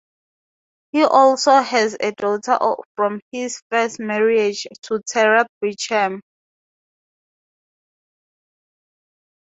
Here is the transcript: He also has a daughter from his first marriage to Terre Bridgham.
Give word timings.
He 0.93 1.03
also 1.05 1.51
has 1.61 1.95
a 1.99 2.11
daughter 2.13 2.57
from 2.95 3.21
his 3.31 3.61
first 3.69 3.99
marriage 3.99 4.65
to 4.81 4.99
Terre 5.07 5.45
Bridgham. 5.63 6.21